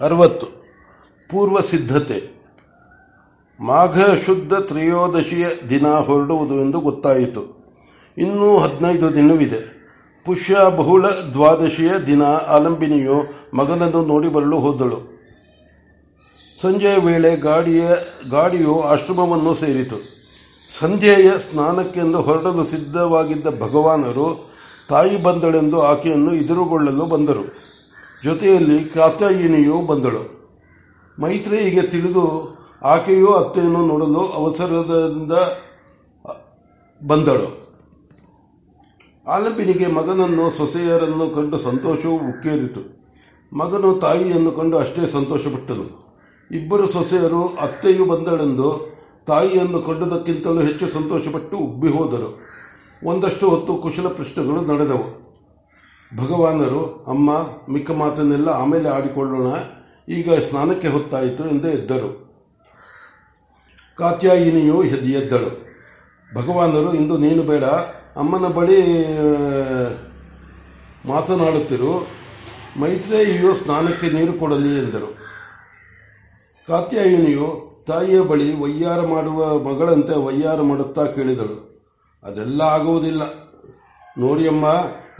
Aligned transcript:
ಅರವತ್ತು. 0.00 0.46
ಪೂರ್ವ 1.30 1.60
ಸಿದ್ಧತೆ 1.60 2.38
ಮಾಘ 3.60 3.98
ಶುದ್ಧ 4.26 4.54
ತ್ರಯೋದಶಿಯ 4.54 5.46
ದಿನ 5.70 5.86
ಹೊರಡುವುದು 5.86 6.54
ಎಂದು 6.54 6.80
ಗೊತ್ತಾಯಿತು. 6.80 7.58
ಇನ್ನೂ 8.18 8.58
ಹದಿನೈದು 8.58 9.14
ದಿನವಿದೆ. 9.14 9.78
ಪುಷ್ಯ 10.24 10.56
ಬಹುಳ 10.76 11.06
ದ್ವಾದಶಿಯ 11.06 11.90
ದಿನ 12.06 12.22
ಆಲಂಬಿನಿಯು 12.22 13.38
ಮಗನನ್ನು 13.54 14.04
ನೋಡಿ 14.04 14.28
ಬರಲು 14.28 14.58
ಹೋದಳು. 14.58 15.18
ಸಂಜೆಯ 16.60 16.96
ವೇಳೆ 16.96 17.36
ಗಾಡಿಯ, 17.36 17.82
ಗಾಡಿಯು 18.30 18.80
ಆಶ್ರಮವನ್ನು 18.80 19.54
ಸೇರಿತು. 19.54 19.96
ಸಂಧ್ಯೆಯ 20.80 21.38
ಸ್ನಾನಕ್ಕೆಂದು 21.38 22.20
ಹೊರಡಲು 22.20 22.64
ಸಿದ್ಧವಾಗಿದ್ದ 22.64 23.46
ಭಗವಾನರು 23.46 24.50
ತಾಯಿ 24.88 25.22
ಬಂದಳೆಂದು 25.22 25.82
ಆಕೆಯನ್ನು 25.82 26.34
ಎದುರುಗೊಳ್ಳಲು 26.34 27.06
ಬಂದರು. 27.06 27.67
ಜೊತೆಯಲ್ಲಿ 28.24 28.84
ಕಾತ್ಯಾಯಿನಿಯೂ 28.84 29.80
ಬಂದಳು. 29.80 30.22
ಮೈತ್ರೇಯಿಗೆ 31.20 31.82
ತಿಳಿದು 31.82 32.24
ಆಕೆಯೂ 32.82 33.30
ಅತ್ತೆಯನ್ನು 33.32 33.86
ನೋಡಲು 33.86 34.20
ಅವಸರದಿಂದ 34.20 35.32
ಬಂದಳು. 37.06 37.48
ಆಲಂಬಿನಿಗೆ 39.26 39.86
ಮಗನನ್ನು 39.86 40.56
ಸೊಸೆಯರನ್ನು 40.56 41.34
ಕಂಡು 41.34 41.58
ಸಂತೋಷವೂ 41.58 42.16
ಉಕ್ಕೇರಿತು. 42.28 42.82
ಮಗನು 43.52 43.94
ತಾಯಿಯನ್ನು 43.94 44.52
ಕಂಡು 44.52 44.76
ಅಷ್ಟೇ 44.78 45.06
ಸಂತೋಷಪಟ್ಟನು. 45.06 45.86
ಇಬ್ಬರು 46.50 46.86
ಸೊಸೆಯರು 46.86 47.42
ಅತ್ತೆಯು 47.56 48.04
ಬಂದಳೆಂದು 48.04 48.68
ತಾಯಿಯನ್ನು 49.26 49.80
ಕಂಡುದಕ್ಕಿಂತಲೂ 49.82 50.60
ಹೆಚ್ಚು 50.60 50.88
ಸಂತೋಷಪಟ್ಟು 50.88 51.56
ಉಬ್ಬಿ 51.56 51.88
ಹೋದರು 51.88 52.28
ಒಂದಷ್ಟು 53.04 53.48
ಹೊತ್ತು 53.50 53.76
ಕುಶಲ 53.76 54.08
ಪ್ರಶ್ನೆಗಳು 54.08 54.60
ನಡೆದವು. 54.60 55.27
ಭಗವಾನರು, 56.16 57.04
ಅಮ್ಮ, 57.08 57.30
ಮಿಕ್ಕ 57.72 57.90
ಮಾತನ್ನೆಲ್ಲ 57.90 58.48
ಆಮೇಲೆ 58.48 58.88
ಆಡಿಕೊಳ್ಳೋಣ. 58.88 59.46
ಈಗ 60.08 60.32
ಸ್ನಾನಕ್ಕೆ 60.32 60.88
ಹೊತ್ತಾಯಿತು 60.88 61.48
ಎಂದು 61.48 61.68
ಎದ್ದರು 61.68 62.28
ಕಾತ್ಯಾಯಿನಿಯು 63.98 64.84
ಎದ್ದಳು. 64.84 65.68
ಭಗವಾನರು, 66.34 66.94
ಇಂದು 66.94 67.18
ನೀನು 67.18 67.42
ಬೇಡ. 67.42 67.64
ಅಮ್ಮನ 68.16 68.48
ಬಳಿ 68.48 69.06
ಮಾತನಾಡುತ್ತಿರು. 71.08 72.06
ಮೈತ್ರೇಯಿಯು 72.80 73.54
ಸ್ನಾನಕ್ಕೆ 73.54 74.10
ನೀರು 74.10 74.32
ಕೊಡಲಿ 74.32 74.78
ಎಂದರು. 74.78 75.16
ಕಾತ್ಯಾಯಿನಿಯು 76.68 77.68
ತಾಯಿಯ 77.86 78.20
ಬಳಿ 78.20 78.60
ವಯ್ಯಾರ 78.60 79.06
ಮಾಡುವ 79.06 79.58
ಮಗಳಂತೆ 79.58 80.18
ವಯ್ಯಾರ 80.18 80.60
ಮಾಡುತ್ತಾ 80.60 81.06
ಕೇಳಿದಳು. 81.06 81.82
ಅದೆಲ್ಲ 82.24 82.62
ಆಗುವುದಿಲ್ಲ. 82.62 83.22
ನೋಡಿಯಮ್ಮ 84.18 84.66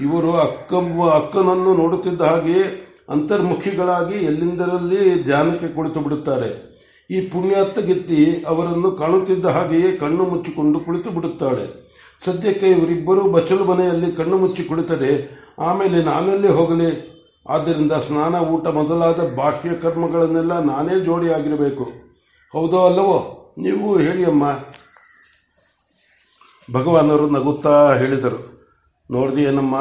ಇವರು 0.01 0.33
ಅಕ್ಕ 0.33 0.75
ಅಕ್ಕನನ್ನು 1.15 1.75
ನೋಡುತ್ತಿದ್ದ 1.75 2.21
ಹಾಗೆಯೇ 2.21 2.65
ಅಂತರ್ಮುಖಿಗಳಾಗಿ 3.09 4.15
ಎಲ್ಲಿಂದರಲ್ಲಿ 4.15 5.25
ಧ್ಯಾನಕ್ಕೆ 5.25 5.69
ಕುಳಿತು 5.69 6.01
ಬಿಡುತ್ತಾರೆ. 6.01 6.69
ಈ 7.11 7.21
ಪುಣ್ಯಾತ್ತ 7.21 7.79
ಗಿತ್ತಿ 7.79 8.45
ಅವರನ್ನು 8.47 8.91
ಕಾಣುತ್ತಿದ್ದ 8.91 9.47
ಹಾಗೆಯೇ 9.47 9.97
ಕಣ್ಣು 9.97 10.25
ಮುಚ್ಚಿಕೊಂಡು 10.25 10.81
ಕುಳಿತು 10.81 11.11
ಬಿಡುತ್ತಾಳೆ. 11.11 11.89
ಸದ್ಯಕ್ಕೆ 12.25 12.71
ಇವರಿಬ್ಬರೂ 12.71 13.33
ಬಚ್ಚಲು 13.33 13.65
ಮನೆಯಲ್ಲಿ 13.65 14.13
ಕಣ್ಣು 14.13 14.39
ಮುಚ್ಚಿ 14.39 14.65
ಕುಳಿತರೆ, 14.65 15.39
ಆಮೇಲೆ 15.59 16.03
ನಾನಲ್ಲೇ 16.03 16.49
ಹೋಗಲಿ. 16.49 17.09
ಆದ್ದರಿಂದ 17.49 17.93
ಸ್ನಾನ 17.93 18.35
ಊಟ 18.35 18.67
ಮೊದಲಾದ 18.69 19.35
ಬಾಹ್ಯ 19.35 19.75
ಕರ್ಮಗಳನ್ನೆಲ್ಲ 19.75 20.59
ನಾನೇ 20.61 21.05
ಜೋಡಿಯಾಗಿರಬೇಕು 21.05 21.85
ಹೌದೋ 22.53 22.87
ಅಲ್ಲವೋ? 22.87 23.19
ನೀವು 23.59 23.99
ಹೇಳಿ 23.99 24.25
ಅಮ್ಮ. 24.25 24.45
ಅವರು 27.11 27.31
ನಗುತ್ತಾ 27.31 27.95
ಹೇಳಿದರು. 27.95 28.58
ನೋಡಿದೆಯೇನಮ್ಮ 29.11 29.77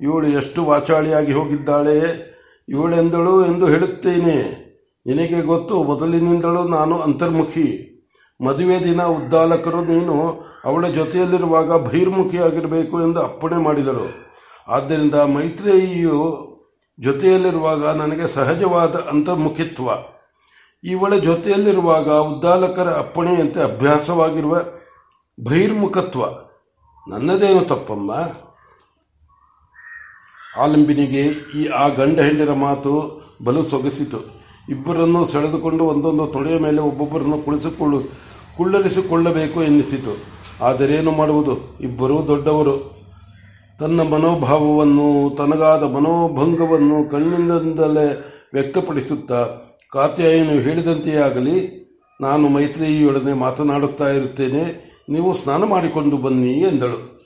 ಇವಳು 0.00 0.26
ಎಷ್ಟು 0.26 0.64
ವಾಚಾಳಿಯಾಗಿ 0.64 1.32
ಹೋಗಿದ್ದಾಳೆ. 1.32 2.28
ಇವಳೆಂದಳು 2.68 3.46
ಎಂದು 3.46 3.66
ಹೇಳುತ್ತೇನೆ. 3.66 4.68
ನಿನಗೆ 5.06 5.42
ಗೊತ್ತು, 5.42 5.82
ಮೊದಲಿನಿಂದಲೂ 5.82 6.68
ನಾನು 6.68 6.98
ಅಂತರ್ಮುಖಿ. 6.98 7.84
ಮದುವೆ 8.46 8.84
ದಿನ 8.84 9.02
ಉದ್ದಾಲಕರು 9.02 9.80
ನೀನು 9.80 10.44
ಅವಳ 10.64 10.86
ಜೊತೆಯಲ್ಲಿರುವಾಗ 10.86 11.76
ಬಹಿರ್ಮುಖಿಯಾಗಿರಬೇಕು 11.76 13.02
ಎಂದು 13.02 13.20
ಅಪ್ಪಣೆ 13.20 13.56
ಮಾಡಿದರು. 13.56 14.28
ಆದ್ದರಿಂದ 14.68 15.14
ಮೈತ್ರೇಯಿಯು 15.14 16.48
ಜೊತೆಯಲ್ಲಿರುವಾಗ 17.00 17.86
ನನಗೆ 17.86 18.26
ಸಹಜವಾದ 18.26 18.94
ಅಂತರ್ಮುಖಿತ್ವ. 18.94 19.90
ಇವಳ 20.84 21.14
ಜೊತೆಯಲ್ಲಿರುವಾಗ 21.14 22.10
ಉದ್ದಾಲಕರ 22.10 22.88
ಅಪ್ಪಣೆಯಂತೆ 22.88 23.60
ಅಭ್ಯಾಸವಾಗಿರುವ 23.60 24.56
ಬಹಿರ್ಮುಖತ್ವ. 25.44 26.20
ನನ್ನದೇನು 27.10 27.60
ತಪ್ಪಮ್ಮ? 27.60 28.14
ಆಲಂಬಿನಿಗೆ 30.58 31.22
ಈ 31.58 31.66
ಆ 31.66 31.88
ಗಂಡ 31.88 32.20
ಹೆಂಡಿರ 32.20 32.52
ಮಾತು 32.52 33.22
ಬಲು 33.44 33.62
ಸೊಗಸಿತು. 33.62 34.38
ಇಬ್ಬರನ್ನು 34.68 35.24
ಸೆಳೆದುಕೊಂಡು 35.24 35.84
ಒಂದೊಂದು 35.84 36.26
ತೊಡೆಯ 36.26 36.58
ಮೇಲೆ 36.58 36.78
ಒಬ್ಬೊಬ್ಬರನ್ನು 36.78 37.38
ಕುಳಿಸಿಕೊಳ್ಳು, 37.38 38.02
ಕುಳ್ಳರಿಸಿಕೊಳ್ಳಬೇಕು 38.56 39.62
ಎನ್ನಿಸಿತು. 39.62 40.38
ಆದರೇನು 40.64 41.10
ಮಾಡುವುದು? 41.10 41.78
ಇಬ್ಬರೂ 41.80 42.26
ದೊಡ್ಡವರು. 42.26 42.98
ತನ್ನ 43.80 44.00
ಮನೋಭಾವವನ್ನು, 44.00 45.36
ತನಗಾದ 45.36 45.82
ಮನೋಭಂಗವನ್ನು 45.82 47.10
ಕಣ್ಣಿನಿಂದಲೇ 47.10 48.24
ವ್ಯಕ್ತಪಡಿಸುತ್ತಾ, 48.52 49.46
ಕಾತ್ಯಾಯನು 49.92 50.50
ಹೇಳಿದಂತೆಯೇ 50.50 51.16
ಆಗಲಿ 51.16 51.88
ನಾನು 52.20 52.48
ಮೈತ್ರಿಯೊಡನೆ 52.48 53.32
ಮಾತನಾಡುತ್ತಾ 53.32 54.10
ಇರುತ್ತೇನೆ, 54.10 54.88
ನೀವು 55.08 55.36
ಸ್ನಾನ 55.36 55.64
ಮಾಡಿಕೊಂಡು 55.64 56.16
ಬನ್ನಿ 56.16 56.52
ಎಂದಳು. 56.52 57.17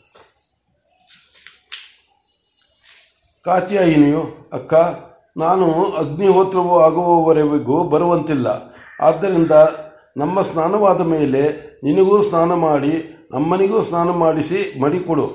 ಕಾತ್ಯಾಯಿನಿಯು 3.44 4.20
ಅಕ್ಕ, 4.52 4.74
ನಾನು 5.36 5.66
ಅಗ್ನಿಹೋತ್ರವು 5.84 6.80
ಆಗುವವರೆಗೂ 6.80 7.84
ಬರುವಂತಿಲ್ಲ. 7.84 8.48
ಆದ್ದರಿಂದ 9.00 9.52
ನಮ್ಮ 10.16 10.42
ಸ್ನಾನವಾದ 10.42 11.00
ಮೇಲೆ 11.00 11.42
ನಿನಗೂ 11.84 12.22
ಸ್ನಾನ 12.22 12.54
ಮಾಡಿ 12.54 12.94
ಅಮ್ಮನಿಗೂ 13.34 13.82
ಸ್ನಾನ 13.82 14.10
ಮಾಡಿಸಿ 14.10 14.80
ಮಡಿಕೊಡು. 14.80 15.26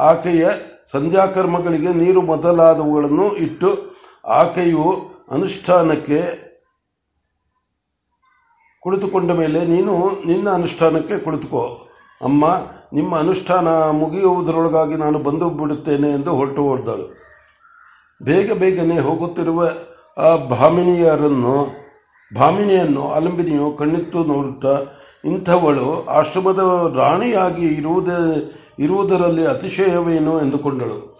ಆಕೆಯ 0.00 0.46
ಸಂಧ್ಯಾಕರ್ಮಗಳಿಗೆ 0.92 1.92
ನೀರು 1.92 2.22
ಮೊದಲಾದವುಗಳನ್ನು 2.22 3.34
ಇಟ್ಟು, 3.36 3.70
ಆಕೆಯು 4.26 4.86
ಅನುಷ್ಠಾನಕ್ಕೆ 5.30 6.20
ಕುಳಿತುಕೊಂಡ 8.82 9.30
ಮೇಲೆ 9.30 9.60
ನೀನು 9.66 9.94
ನಿನ್ನ 10.26 10.50
ಅನುಷ್ಠಾನಕ್ಕೆ 10.50 11.18
ಕುಳಿತುಕೋ. 11.18 11.64
ಅಮ್ಮ, 12.22 12.44
ನಿಮ್ಮ 12.92 13.16
ಅನುಷ್ಠಾನ 13.16 13.68
ಮುಗಿಯುವುದರೊಳಗಾಗಿ 13.90 14.94
ನಾನು 14.94 15.18
ಬಂದು 15.18 15.50
ಬಿಡುತ್ತೇನೆ 15.50 16.10
ಎಂದು 16.10 16.34
ಹೊರಟು 16.34 16.62
ಹೊಡೆದಳು 16.62 17.15
ಬೇಗ 18.22 18.52
ಬೇಗನೆ 18.52 18.98
ಹೋಗುತ್ತಿರುವ 18.98 19.70
ಆ 20.18 20.36
ಭಾಮಿನಿಯರನ್ನು 20.36 21.86
ಭಾಮಿನಿಯನ್ನು 22.34 23.08
ಅಲಂಬಿನಿಯು 23.08 23.72
ಕಣ್ಣಿತ್ತು 23.72 24.24
ನೋಡುತ್ತಾ, 24.24 24.82
ಇಂಥವಳು 25.24 26.06
ಆಶ್ರಮದ 26.06 26.58
ರಾಣಿಯಾಗಿ 26.96 27.66
ಇರುವುದೇ, 27.66 28.52
ಇರುವುದರಲ್ಲಿ 28.78 29.46
ಅತಿಶಯವೇನು 29.46 30.40
ಎಂದುಕೊಂಡಳು. 30.40 31.16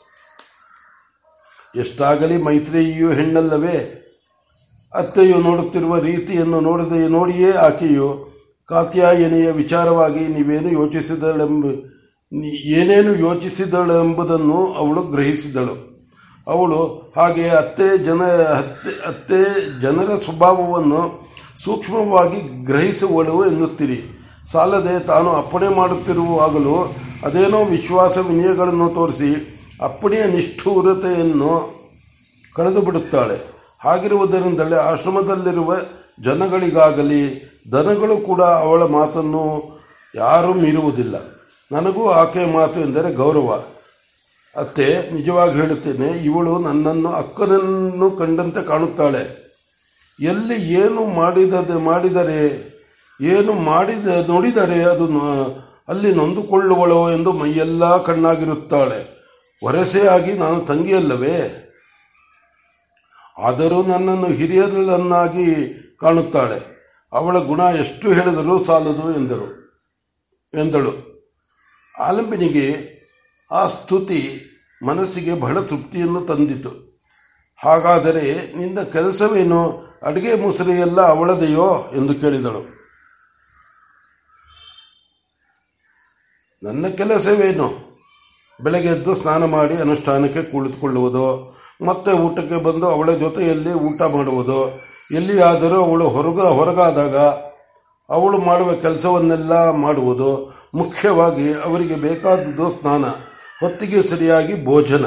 ಎಷ್ಟಾಗಲಿ 1.77 2.43
ಮೈತ್ರಿಯು 2.43 3.13
ಹೆಣ್ಣಲ್ಲವೇ? 3.13 4.03
ಅತ್ತೆಯು 4.95 5.39
ನೋಡುತ್ತಿರುವ 5.39 5.99
ರೀತಿಯನ್ನು 5.99 6.61
ನೋಡದೆ, 6.61 7.09
ನೋಡಿಯೇ 7.09 7.53
ಆಕೆಯು, 7.53 8.37
ಕಾತ್ಯಾಯನಿಯ 8.67 9.51
ವಿಚಾರವಾಗಿ 9.51 10.29
ನೀವೇನು 10.29 10.73
ಯೋಚಿಸಿದಳೆಂಬ 10.83 11.65
ಏನೇನು 12.55 13.15
ಯೋಚಿಸಿದಳೆಂಬುದನ್ನು 13.15 14.73
ಅವಳು 14.73 15.03
ಗ್ರಹಿಸಿದಳು. 15.03 15.96
ಅವಳು 16.47 17.13
ಹಾಗೆ 17.17 17.49
ಅತ್ತೆ 17.49 17.99
ಜನ, 17.99 18.23
ಅತ್ತೆ 18.59 19.09
ಅತ್ತೆ 19.09 19.41
ಜನರ 19.81 20.11
ಸ್ವಭಾವವನ್ನು 20.25 21.29
ಸೂಕ್ಷ್ಮವಾಗಿ 21.65 22.65
ಗ್ರಹಿಸುವಳು 22.65 23.47
ಎನ್ನುತ್ತೀರಿ. 23.47 24.01
ಸಾಲದೆ 24.53 24.99
ತಾನು 25.01 25.31
ಅಪ್ಪಣೆ 25.33 25.69
ಮಾಡುತ್ತಿರುವಾಗಲೂ 25.69 26.95
ಅದೇನೋ 27.25 27.65
ವಿಶ್ವಾಸ 27.65 28.17
ವಿನಯಗಳನ್ನು 28.17 28.89
ತೋರಿಸಿ 28.89 29.31
ಅಪ್ಪಣೆಯ 29.83 30.25
ನಿಷ್ಠೂರತೆಯನ್ನು 30.25 31.53
ಕಳೆದು 32.55 32.81
ಬಿಡುತ್ತಾಳೆ 32.81 33.39
ಹಾಗಿರುವುದರಿಂದಲೇ 33.85 34.77
ಆಶ್ರಮದಲ್ಲಿರುವ 34.77 35.77
ಜನಗಳಿಗಾಗಲಿ, 36.25 37.23
ದನಗಳು 37.73 38.17
ಕೂಡ 38.17 38.43
ಅವಳ 38.43 38.83
ಮಾತನ್ನು 38.83 39.45
ಯಾರೂ 40.15 40.55
ಮೀರುವುದಿಲ್ಲ. 40.55 41.17
ನನಗೂ 41.73 42.09
ಆಕೆಯ 42.09 42.47
ಮಾತು 42.53 42.81
ಎಂದರೆ 42.81 43.15
ಗೌರವ. 43.15 43.65
ಅತ್ತೆ, 44.57 45.11
ನಿಜವಾಗಿ 45.11 45.61
ಹೇಳುತ್ತೇನೆ, 45.61 46.07
ಇವಳು 46.07 46.59
ನನ್ನನ್ನು 46.59 47.09
ಅಕ್ಕನನ್ನು 47.09 48.11
ಕಂಡಂತೆ 48.11 48.65
ಕಾಣುತ್ತಾಳೆ. 48.65 49.47
ಎಲ್ಲಿ 50.21 50.73
ಏನು 50.73 51.07
ಮಾಡಿದ 51.07 51.77
ಮಾಡಿದರೆ, 51.77 52.41
ಏನು 53.21 53.53
ಮಾಡಿದ, 53.53 54.29
ನೋಡಿದರೆ 54.29 54.83
ಅದು 54.83 55.07
ಅಲ್ಲಿ 55.89 56.15
ನೊಂದುಕೊಳ್ಳುವಳು 56.15 57.11
ಎಂದು 57.11 57.33
ಮೈಯೆಲ್ಲ 57.33 57.97
ಕಣ್ಣಾಗಿರುತ್ತಾಳೆ. 58.03 59.17
ವರಸೆಯಾಗಿ 59.65 60.33
ನಾನು 60.33 60.61
ತಂಗಿಯಲ್ಲವೇ? 60.61 61.63
ಆದರೂ 63.39 63.83
ನನ್ನನ್ನು 63.83 64.27
ಹಿರಿಯರನ್ನಾಗಿ 64.27 65.47
ಕಾಣುತ್ತಾಳೆ. 66.01 66.77
ಅವಳ 67.13 67.39
ಗುಣ 67.39 67.61
ಎಷ್ಟು 67.61 68.13
ಹೇಳಿದರೂ 68.13 68.65
ಸಾಲದು 68.65 69.13
ಎಂದರು, 69.13 69.47
ಎಂದಳು. 70.55 70.93
ಆಲಂಬಿನಿಗೆ 72.01 72.97
ಆ 73.51 73.67
ಸ್ತುತಿ 73.67 74.46
ಮನಸ್ಸಿಗೆ 74.81 75.35
ಬಹಳ 75.35 75.61
ತೃಪ್ತಿಯನ್ನು 75.61 76.21
ತಂದಿತು. 76.21 76.71
ಹಾಗಾದರೆ 77.57 78.25
ನಿನ್ನ 78.57 78.81
ಕೆಲಸವೇನು? 78.81 79.61
ಅಡುಗೆ 80.03 80.35
ಮುಸುರಿ 80.35 80.73
ಎಲ್ಲ 80.73 81.01
ಅವಳದೆಯೋ? 81.01 81.69
ಎಂದು 81.95 82.15
ಕೇಳಿದಳು. 82.15 82.63
ನನ್ನ 86.63 86.87
ಕೆಲಸವೇನು? 86.89 87.69
ಬೆಳಗ್ಗೆ 88.61 88.89
ಎದ್ದು 88.89 89.15
ಸ್ನಾನ 89.15 89.45
ಮಾಡಿ 89.45 89.77
ಅನುಷ್ಠಾನಕ್ಕೆ 89.77 90.43
ಕುಳಿತುಕೊಳ್ಳುವುದು, 90.43 91.27
ಮತ್ತೆ 91.85 92.13
ಊಟಕ್ಕೆ 92.13 92.59
ಬಂದು 92.65 92.87
ಅವಳ 92.87 93.13
ಜೊತೆಯಲ್ಲಿ 93.13 93.73
ಊಟ 93.73 94.03
ಮಾಡುವುದು. 94.03 94.59
ಎಲ್ಲಿಯಾದರೂ 95.15 95.79
ಅವಳು 95.85 96.09
ಹೊರಗ 96.09 96.41
ಹೊರಗಾದಾಗ 96.41 97.17
ಅವಳು 98.11 98.39
ಮಾಡುವ 98.39 98.73
ಕೆಲಸವನ್ನೆಲ್ಲ 98.73 99.71
ಮಾಡುವುದು 99.71 100.31
ಮುಖ್ಯವಾಗಿ 100.75 101.55
ಅವರಿಗೆ 101.55 101.95
ಬೇಕಾದದ್ದು 101.95 102.71
ಸ್ನಾನ. 102.71 103.05
ಹೊತ್ತಿಗೆ 103.61 104.03
ಸರಿಯಾಗಿ 104.03 104.65
ಭೋಜನ. 104.65 105.07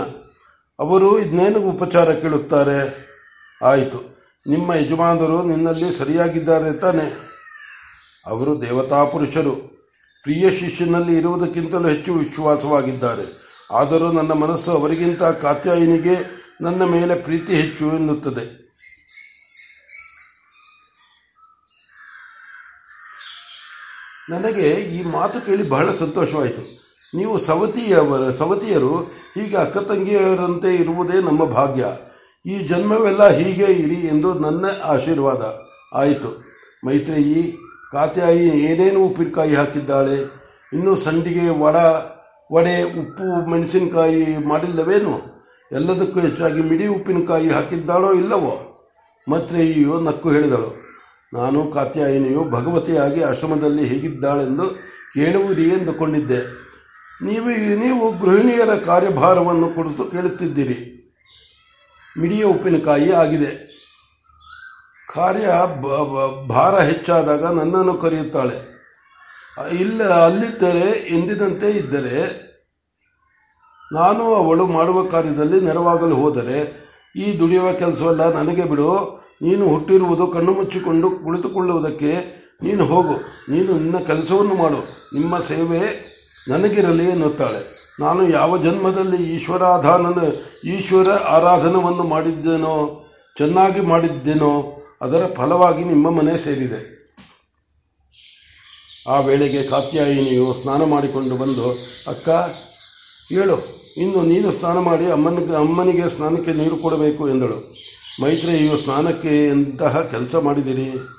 ಅವರು 0.79 1.19
ಇನ್ನೇನು 1.19 1.59
ಉಪಚಾರ 1.59 2.13
ಕೇಳುತ್ತಾರೆ? 2.13 3.09
ಆಯಿತು. 3.63 4.19
ನಿಮ್ಮ 4.47 4.73
ಯಜಮಾನರು 4.73 5.43
ನಿನ್ನಲ್ಲಿ 5.43 5.97
ಸರಿಯಾಗಿದ್ದಾರೆ 5.97 6.73
ತಾನೆ? 6.73 7.29
ಅವರು 8.25 8.61
ದೇವತಾ 8.61 9.05
ಪುರುಷರು. 9.05 9.55
ಪ್ರಿಯ 10.23 10.59
ಶಿಷ್ಯನಲ್ಲಿ 10.59 11.17
ಇರುವುದಕ್ಕಿಂತಲೂ 11.17 11.87
ಹೆಚ್ಚು 11.87 12.13
ವಿಶ್ವಾಸವಾಗಿದ್ದಾರೆ. 12.13 13.39
ಆದರೂ 13.71 14.11
ನನ್ನ 14.11 14.31
ಮನಸ್ಸು 14.31 14.71
ಅವರಿಗಿಂತ 14.71 15.23
ಕಾತ್ಯಾಯಿನಿಗೆ 15.23 16.15
ನನ್ನ 16.61 16.83
ಮೇಲೆ 16.83 17.15
ಪ್ರೀತಿ 17.15 17.55
ಹೆಚ್ಚು 17.55 17.85
ಎನ್ನುತ್ತದೆ. 17.85 18.59
ನನಗೆ 24.29 24.69
ಈ 24.69 25.03
ಮಾತು 25.03 25.45
ಕೇಳಿ 25.45 25.69
ಬಹಳ 25.69 25.95
ಸಂತೋಷವಾಯಿತು. 25.95 26.78
ನೀವು 27.15 27.37
ಸವತಿಯವರ, 27.37 28.31
ಸವತಿಯರು, 28.31 28.97
ಹೀಗೆ 29.35 29.57
ಅಕ್ಕ 29.57 29.77
ತಂಗಿಯರಂತೆ 29.77 30.75
ಇರುವುದೇ 30.75 31.21
ನಮ್ಮ 31.21 31.45
ಭಾಗ್ಯ. 31.45 31.85
ಈ 32.45 32.59
ಜನ್ಮವೆಲ್ಲ 32.59 33.27
ಹೀಗೆ 33.27 33.63
ಇರಿ 33.63 33.95
ಎಂದು 33.95 34.33
ನನ್ನ 34.33 34.65
ಆಶೀರ್ವಾದ. 34.83 35.57
ಆಯಿತು. 35.93 36.49
ಮೈತ್ರೇಯಿ 36.85 37.57
ಕಾತ್ಯಾಯಿ 37.91 38.47
ಏನೇನು 38.47 38.99
ಉಪ್ಪಿನಕಾಯಿ 38.99 39.55
ಹಾಕಿದ್ದಾಳೆ? 39.55 40.39
ಇನ್ನೂ 40.73 40.95
ಸಂಡಿಗೆ, 40.95 41.49
ವಡ, 41.49 41.75
ವಡೆ, 42.53 42.83
ಉಪ್ಪು, 42.83 43.49
ಮೆಣಸಿನಕಾಯಿ 43.49 44.47
ಮಾಡಿಲ್ಲವೇನು? 44.47 45.39
ಎಲ್ಲದಕ್ಕೂ 45.71 46.19
ಹೆಚ್ಚಾಗಿ 46.19 46.61
ಮಿಡಿ 46.61 46.87
ಉಪ್ಪಿನಕಾಯಿ 46.87 47.49
ಹಾಕಿದ್ದಾಳೋ 47.49 48.13
ಇಲ್ಲವೋ? 48.13 48.65
ಮೈತ್ರಿಯು 49.31 49.99
ನಕ್ಕು 49.99 50.31
ಹೇಳಿದಳು. 50.31 50.89
ನಾನು 51.33 51.71
ಕಾತ್ಯಾಯಿನಿಯು 51.71 52.43
ಭಗವತಿಯಾಗಿ 52.43 53.21
ಆಶ್ರಮದಲ್ಲಿ 53.21 53.85
ಹೇಗಿದ್ದಾಳೆಂದು 53.85 54.63
ಕೇಳುವುದಿ 55.13 55.63
ಎಂದುಕೊಂಡಿದ್ದೆ. 55.63 56.68
ನೀವು 57.21 57.49
ನೀವು 57.75 58.19
ಗೃಹಿಣಿಯರ 58.19 58.75
ಕಾರ್ಯಭಾರವನ್ನು 58.75 59.69
ಕುರಿತು 59.69 60.05
ಕೇಳುತ್ತಿದ್ದೀರಿ. 60.05 60.95
ಮಿಡಿಯ 62.19 62.43
ಉಪ್ಪಿನಕಾಯಿ 62.43 63.11
ಆಗಿದೆ. 63.11 63.69
ಕಾರ್ಯ 65.15 65.47
ಭಾರ 66.47 66.79
ಹೆಚ್ಚಾದಾಗ 66.79 67.45
ನನ್ನನ್ನು 67.45 67.93
ಕರೆಯುತ್ತಾಳೆ. 67.93 68.69
ಇಲ್ಲ, 69.75 70.03
ಅಲ್ಲಿದ್ದರೆ, 70.03 71.07
ಎಂದಿನಂತೆ 71.07 71.69
ಇದ್ದರೆ, 71.69 72.49
ನಾನು 73.93 74.23
ಅವಳು 74.23 74.67
ಮಾಡುವ 74.67 75.03
ಕಾರ್ಯದಲ್ಲಿ 75.03 75.61
ನೆರವಾಗಲು 75.61 76.15
ಹೋದರೆ, 76.15 76.89
ಈ 77.15 77.39
ದುಡಿಯುವ 77.39 77.73
ಕೆಲಸವೆಲ್ಲ, 77.73 78.33
ನನಗೆ 78.33 78.63
ಬಿಡು. 78.63 79.19
ನೀನು 79.41 79.67
ಹುಟ್ಟಿರುವುದು 79.67 80.27
ಕಣ್ಣು 80.27 80.53
ಮುಚ್ಚಿಕೊಂಡು 80.53 81.11
ಕುಳಿತುಕೊಳ್ಳುವುದಕ್ಕೆ 81.11 82.11
ನೀನು 82.61 82.85
ಹೋಗು. 82.85 83.13
ನೀನು 83.51 83.73
ನಿನ್ನ 83.73 83.97
ಕೆಲಸವನ್ನು 83.97 84.55
ಮಾಡು. 84.55 85.09
ನಿಮ್ಮ 85.13 85.39
ಸೇವೆ 85.39 86.08
ನನಗಿರಲಿ 86.49 87.05
ಎನ್ನುತ್ತಾಳೆ. 87.09 87.79
ನಾನು 87.99 88.29
ಯಾವ 88.29 88.57
ಜನ್ಮದಲ್ಲಿ 88.57 89.35
ಈಶ್ವರಾಧಾನನ, 89.35 90.19
ಈಶ್ವರ 90.69 91.09
ಆರಾಧನವನ್ನು 91.09 92.03
ಮಾಡಿದ್ದೇನೋ, 92.03 93.05
ಚೆನ್ನಾಗಿ 93.37 93.81
ಮಾಡಿದ್ದೇನೋ, 93.81 94.83
ಅದರ 95.01 95.25
ಫಲವಾಗಿ 95.35 95.83
ನಿಮ್ಮ 95.83 96.09
ಮನೆ 96.09 96.37
ಸೇರಿದೆ. 96.37 96.99
ಆ 99.07 99.19
ವೇಳೆಗೆ 99.19 99.63
ಕಾತ್ಯಾಯಿನಿಯು 99.63 100.53
ಸ್ನಾನ 100.53 100.83
ಮಾಡಿಕೊಂಡು 100.83 101.35
ಬಂದು, 101.35 101.71
ಅಕ್ಕ, 102.07 102.29
ಹೇಳು, 103.33 103.79
ಇನ್ನು 103.97 104.21
ನೀನು 104.21 104.51
ಸ್ನಾನ 104.51 104.77
ಮಾಡಿ 104.77 105.11
ಅಮ್ಮನಿಗೆ 105.11 105.55
ಅಮ್ಮನಿಗೆ 105.55 106.09
ಸ್ನಾನಕ್ಕೆ 106.09 106.53
ನೀರು 106.53 106.75
ಕೊಡಬೇಕು 106.75 107.29
ಎಂದಳು. 107.29 107.75
ಮೈತ್ರಿಯು 108.21 108.77
ಸ್ನಾನಕ್ಕೆ 108.77 109.47
ಎಂತಹ 109.47 110.01
ಕೆಲಸ 110.01 110.35
ಮಾಡಿದಿರಿ? 110.35 111.18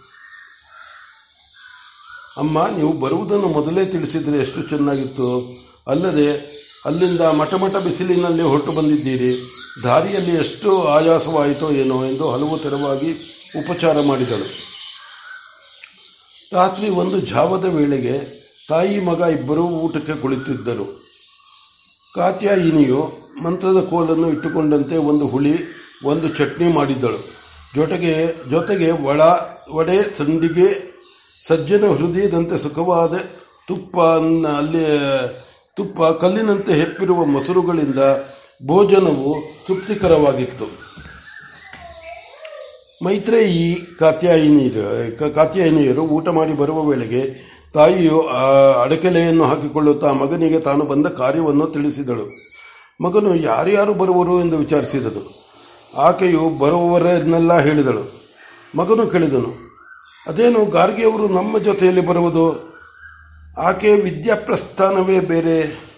ಅಮ್ಮ, 2.41 2.67
ನೀವು 2.79 2.93
ಬರುವುದನ್ನು 2.93 3.49
ಮೊದಲೇ 3.49 3.85
ತಿಳಿಸಿದರೆ 3.85 4.39
ಎಷ್ಟು 4.39 4.63
ಚೆನ್ನಾಗಿತ್ತು. 4.63 5.29
ಅಲ್ಲದೆ, 5.89 6.29
ಅಲ್ಲಿಂದ 6.87 7.21
ಮಟಮಟ 7.21 7.77
ಬಿಸಿಲಿನಲ್ಲಿ 7.77 8.43
ಹೊರಟು 8.43 8.73
ಬಂದಿದ್ದೀರಿ. 8.73 9.33
ದಾರಿಯಲ್ಲಿ 9.85 10.31
ಎಷ್ಟು 10.31 10.83
ಆಯಾಸವಾಯಿತೋ 10.83 11.71
ಏನೋ 11.71 12.05
ಎಂದು 12.05 12.31
ಹಲವು 12.31 12.59
ತೆರವಾಗಿ 12.59 13.11
ಉಪಚಾರ 13.59 14.01
ಮಾಡಿದಳು. 14.01 14.47
ರಾತ್ರಿ 16.53 16.89
ಒಂದು 16.89 17.21
ಜಾವದ 17.21 17.65
ವೇಳೆಗೆ 17.65 18.41
ತಾಯಿ 18.69 19.01
ಮಗ 19.01 19.21
ಇಬ್ಬರೂ 19.21 19.63
ಊಟಕ್ಕೆ 19.63 20.13
ಕುಳಿತಿದ್ದರು. 20.13 20.87
ಕಾತ್ಯಾಯಿನಿಯು 22.15 23.13
ಮಂತ್ರದ 23.43 23.81
ಕೋಲನ್ನು 23.91 24.29
ಇಟ್ಟುಕೊಂಡಂತೆ 24.31 24.97
ಒಂದು 24.97 25.27
ಹುಳಿ, 25.27 25.55
ಒಂದು 26.05 26.29
ಚಟ್ನಿ 26.29 26.73
ಮಾಡಿದ್ದಳು. 26.73 27.21
ಜೊತೆಗೆ 27.75 28.15
ಜೊತೆಗೆ 28.51 28.91
ವಡ, 28.91 29.21
ವಡೆ, 29.71 30.19
ಸಂಡಿಗೆ 30.19 30.90
ಸಜ್ಜನ 31.47 31.85
ಹೃದಯದಂತೆ 31.87 32.59
ಸುಖವಾದ 32.59 33.15
ತುಪ್ಪ 33.69 34.01
ಅಲ್ಲಿ, 34.59 34.85
ತುಪ್ಪ 35.77 36.03
ಕಲ್ಲಿನಂತೆ 36.03 36.73
ಹೆಪ್ಪಿರುವ 36.73 37.25
ಮೊಸರುಗಳಿಂದ 37.25 37.99
ಭೋಜನವು 38.67 39.35
ತೃಪ್ತಿಕರವಾಗಿತ್ತು. 39.67 40.65
ಮೈತ್ರೇಯಿ 43.05 43.77
ಕಾತ್ಯಾಯಿನಿಯರು 43.99 45.35
ಕಾತ್ಯಾಯಿನಿಯರು 45.35 46.03
ಊಟ 46.03 46.29
ಮಾಡಿ 46.29 46.53
ಬರುವ 46.53 46.85
ವೇಳೆಗೆ 46.85 47.51
ತಾಯಿಯು 47.75 48.21
ಅಡಕೆಲೆಯನ್ನು 48.83 49.45
ಹಾಕಿಕೊಳ್ಳುತ್ತಾ 49.45 50.13
ಮಗನಿಗೆ 50.13 50.61
ತಾನು 50.61 50.85
ಬಂದ 50.85 51.07
ಕಾರ್ಯವನ್ನು 51.07 51.67
ತಿಳಿಸಿದಳು. 51.67 52.27
ಮಗನು 53.05 53.35
ಯಾರ್ಯಾರು 53.35 53.95
ಬರುವರು 53.95 54.41
ಎಂದು 54.41 54.57
ವಿಚಾರಿಸಿದನು. 54.57 55.51
ಆಕೆಯು 55.97 56.49
ಬರುವವರನ್ನೆಲ್ಲ 56.59 57.59
ಹೇಳಿದಳು. 57.59 58.05
ಮಗನು 58.77 59.07
ಕೇಳಿದನು 59.07 59.70
ಅದೇನು 60.27 60.67
ಗಾರ್ಗೆಯವರು 60.67 61.29
ನಮ್ಮ 61.29 61.59
ಜೊತೆಯಲ್ಲಿ 61.59 62.07
ಬರುವುದು? 62.07 62.45
ಆಕೆ 63.59 64.01
ವಿದ್ಯಾಪ್ರಸ್ಥಾನವೇ 64.01 65.21
ಬೇರೆ. 65.21 65.91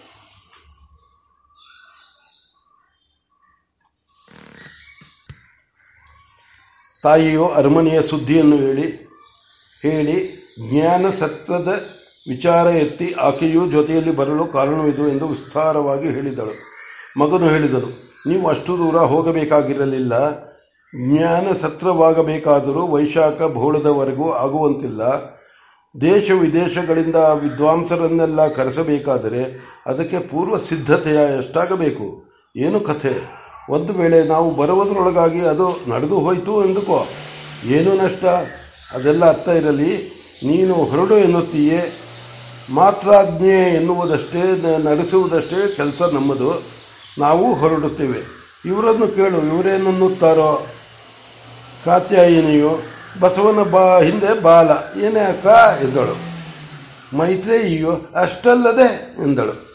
ತಾಯಿಯು 7.03 7.47
ಅರಮನೆಯ 7.47 8.01
ಸುದ್ದಿಯನ್ನು 8.01 8.55
ಹೇಳಿ 8.55 8.87
ಹೇಳಿ 9.81 10.17
ಜ್ಞಾನ 10.69 11.09
ಸತ್ರದ 11.09 11.67
ವಿಚಾರ 12.29 12.67
ಎತ್ತಿ 12.67 13.13
ಆಕೆಯು 13.13 13.71
ಜೊತೆಯಲ್ಲಿ 13.71 14.15
ಬರಲು 14.15 14.45
ಕಾರಣವಿದು 14.45 15.07
ಎಂದು 15.07 15.27
ವಿಸ್ತಾರವಾಗಿ 15.27 16.09
ಹೇಳಿದಳು. 16.09 16.53
ಮಗನು 17.19 17.49
ಹೇಳಿದರು 17.49 17.89
ನೀವು 18.27 18.47
ಅಷ್ಟು 18.47 18.77
ದೂರ 18.77 18.97
ಹೋಗಬೇಕಾಗಿರಲಿಲ್ಲ. 18.97 20.13
ಜ್ಞಾನ 20.95 21.53
ಸತ್ರವಾಗಬೇಕಾದರೂ 21.53 22.87
ವೈಶಾಖ 22.87 23.41
ಬಹುಳದವರೆಗೂ 23.41 24.31
ಆಗುವಂತಿಲ್ಲ. 24.31 25.01
ದೇಶ 26.01 26.31
ವಿದೇಶಗಳಿಂದ 26.31 27.15
ವಿದ್ವಾಂಸರನ್ನೆಲ್ಲ 27.15 28.47
ಕರೆಸಬೇಕಾದರೆ 28.47 29.61
ಅದಕ್ಕೆ 29.87 30.19
ಪೂರ್ವ 30.19 30.57
ಸಿದ್ಧತೆಯ 30.57 31.13
ಎಷ್ಟಾಗಬೇಕು? 31.13 32.23
ಏನು 32.55 32.79
ಕಥೆ? 32.79 33.15
ಒಂದು 33.69 33.93
ವೇಳೆ 33.93 34.23
ನಾವು 34.23 34.55
ಬರುವುದರೊಳಗಾಗಿ 34.55 35.39
ಅದು 35.39 35.89
ನಡೆದು 35.89 36.19
ಹೋಯಿತು 36.19 36.65
ಎಂದುಕೋ. 36.65 37.07
ಏನು 37.65 37.93
ನಷ್ಟ? 37.93 38.25
ಅದೆಲ್ಲ 38.93 39.29
ಅರ್ಥ 39.29 39.49
ಇರಲಿ. 39.49 40.13
ನೀನು 40.45 40.73
ಹೊರಡು 40.73 41.17
ಎನ್ನುತ್ತೀಯೇ. 41.17 41.99
ಮಾತ್ರಾಜ್ಞೆ 42.73 43.75
ಎನ್ನುವುದಷ್ಟೇ 43.75 44.41
ನಡೆಸುವುದಷ್ಟೇ 44.83 45.73
ಕೆಲಸ 45.75 46.01
ನಮ್ಮದು. 46.01 46.63
ನಾವು 47.19 47.53
ಹೊರಡುತ್ತೇವೆ. 47.53 48.43
ಇವರನ್ನು 48.65 49.07
ಕೇಳು 49.07 49.55
ಇವರೇನನ್ನುತ್ತಾರೋ 49.55 50.67
ಕಾತ್ಯಾಯಿನಿಯು 51.85 52.81
ಬಸವನ 53.19 53.63
ಬಾ 53.63 53.99
ಹಿಂದೆ 53.99 54.41
ಬಾಲ 54.41 54.69
ಏನೇ 54.99 55.19
ಅಕ್ಕ 55.19 55.45
ಎಂದಳು. 55.83 56.33
ಮೈತ್ರೇಯಿಯು 57.17 58.01
ಅಷ್ಟಲ್ಲದೆ 58.15 59.15
ಎಂದಳು. 59.23 59.72